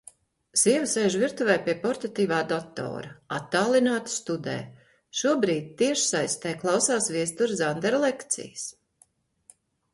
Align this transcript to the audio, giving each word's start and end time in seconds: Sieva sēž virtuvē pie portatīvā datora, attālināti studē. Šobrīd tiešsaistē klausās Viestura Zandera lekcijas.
Sieva 0.59 0.85
sēž 0.93 1.17
virtuvē 1.23 1.57
pie 1.67 1.75
portatīvā 1.83 2.39
datora, 2.53 3.11
attālināti 3.37 4.15
studē. 4.15 4.57
Šobrīd 5.21 5.71
tiešsaistē 5.83 6.57
klausās 6.65 7.13
Viestura 7.19 7.63
Zandera 7.63 8.05
lekcijas. 8.09 8.69